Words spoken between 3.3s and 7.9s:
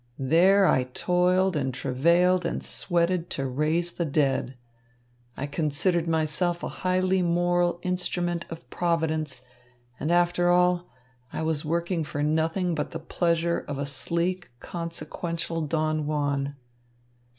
to raise the dead. I considered myself a highly moral